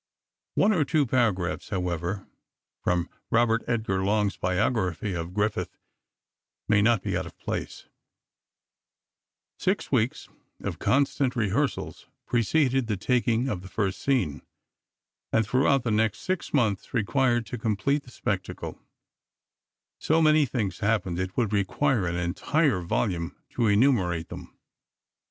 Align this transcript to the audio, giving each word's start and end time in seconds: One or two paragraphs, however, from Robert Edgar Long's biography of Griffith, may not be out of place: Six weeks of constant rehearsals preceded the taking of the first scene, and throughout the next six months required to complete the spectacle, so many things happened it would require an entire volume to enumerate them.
One 0.55 0.73
or 0.73 0.83
two 0.83 1.05
paragraphs, 1.05 1.69
however, 1.69 2.25
from 2.83 3.07
Robert 3.29 3.63
Edgar 3.67 4.03
Long's 4.03 4.35
biography 4.35 5.13
of 5.13 5.31
Griffith, 5.35 5.77
may 6.67 6.81
not 6.81 7.03
be 7.03 7.15
out 7.15 7.27
of 7.27 7.37
place: 7.37 7.85
Six 9.59 9.91
weeks 9.91 10.27
of 10.61 10.79
constant 10.79 11.35
rehearsals 11.35 12.07
preceded 12.25 12.87
the 12.87 12.97
taking 12.97 13.47
of 13.47 13.61
the 13.61 13.67
first 13.69 13.99
scene, 14.01 14.41
and 15.31 15.45
throughout 15.45 15.83
the 15.83 15.91
next 15.91 16.21
six 16.21 16.51
months 16.51 16.95
required 16.95 17.45
to 17.45 17.59
complete 17.59 18.01
the 18.01 18.09
spectacle, 18.09 18.81
so 19.99 20.19
many 20.19 20.47
things 20.47 20.79
happened 20.79 21.19
it 21.19 21.37
would 21.37 21.53
require 21.53 22.07
an 22.07 22.15
entire 22.15 22.81
volume 22.81 23.37
to 23.51 23.67
enumerate 23.67 24.29
them. 24.29 24.57